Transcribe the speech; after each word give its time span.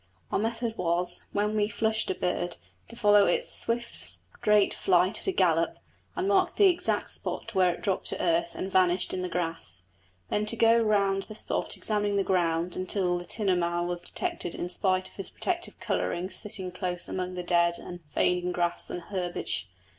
Our 0.31 0.39
method 0.39 0.79
was, 0.79 1.21
when 1.31 1.55
we 1.55 1.67
flushed 1.67 2.09
a 2.09 2.15
bird, 2.15 2.57
to 2.89 2.95
follow 2.95 3.27
its 3.27 3.53
swift 3.55 4.09
straight 4.09 4.73
flight 4.73 5.19
at 5.19 5.27
a 5.27 5.31
gallop, 5.31 5.77
and 6.15 6.27
mark 6.27 6.55
the 6.55 6.65
exact 6.69 7.11
spot 7.11 7.53
where 7.53 7.71
it 7.75 7.83
dropped 7.83 8.07
to 8.07 8.19
earth 8.19 8.53
and 8.55 8.71
vanished 8.71 9.13
in 9.13 9.21
the 9.21 9.29
grass, 9.29 9.83
then 10.31 10.47
to 10.47 10.55
go 10.55 10.81
round 10.81 11.21
the 11.25 11.35
spot 11.35 11.77
examining 11.77 12.15
the 12.15 12.23
ground 12.23 12.75
until 12.75 13.19
the 13.19 13.25
tinamou 13.25 13.85
was 13.87 14.01
detected 14.01 14.55
in 14.55 14.69
spite 14.69 15.07
of 15.07 15.17
his 15.17 15.29
protective 15.29 15.79
colouring 15.79 16.31
sitting 16.31 16.71
close 16.71 17.07
among 17.07 17.35
the 17.35 17.43
dead 17.43 17.75
and 17.77 17.99
fading 18.11 18.51
grass 18.51 18.89
and 18.89 19.01
herbage. 19.11 19.69